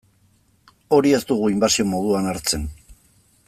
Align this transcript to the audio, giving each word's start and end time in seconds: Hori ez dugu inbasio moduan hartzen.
Hori 0.97 1.11
ez 1.17 1.21
dugu 1.33 1.49
inbasio 1.57 1.87
moduan 1.93 2.31
hartzen. 2.33 2.69